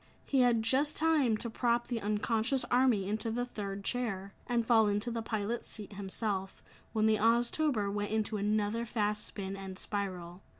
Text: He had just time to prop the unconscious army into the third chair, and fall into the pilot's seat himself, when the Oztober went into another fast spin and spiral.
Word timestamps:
He 0.25 0.39
had 0.39 0.63
just 0.63 0.97
time 0.97 1.37
to 1.37 1.47
prop 1.47 1.85
the 1.85 2.01
unconscious 2.01 2.65
army 2.71 3.07
into 3.07 3.29
the 3.29 3.45
third 3.45 3.83
chair, 3.83 4.33
and 4.47 4.65
fall 4.65 4.87
into 4.87 5.11
the 5.11 5.21
pilot's 5.21 5.67
seat 5.67 5.93
himself, 5.93 6.63
when 6.91 7.05
the 7.05 7.17
Oztober 7.17 7.93
went 7.93 8.09
into 8.09 8.37
another 8.37 8.83
fast 8.83 9.23
spin 9.27 9.55
and 9.55 9.77
spiral. 9.77 10.41